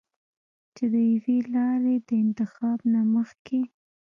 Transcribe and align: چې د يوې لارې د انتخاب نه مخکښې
چې 0.75 0.83
د 0.93 0.95
يوې 1.13 1.37
لارې 1.55 1.95
د 2.07 2.09
انتخاب 2.23 2.79
نه 2.93 3.01
مخکښې 3.13 3.61